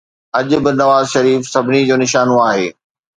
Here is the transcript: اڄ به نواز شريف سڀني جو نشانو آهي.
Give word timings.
اڄ 0.37 0.49
به 0.63 0.71
نواز 0.79 1.05
شريف 1.13 1.41
سڀني 1.53 1.81
جو 1.89 1.95
نشانو 2.03 2.35
آهي. 2.49 2.67